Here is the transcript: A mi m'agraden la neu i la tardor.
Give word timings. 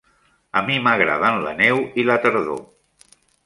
A 0.61 0.63
mi 0.69 0.77
m'agraden 0.87 1.39
la 1.45 1.53
neu 1.61 1.85
i 2.05 2.09
la 2.11 2.19
tardor. 2.27 2.61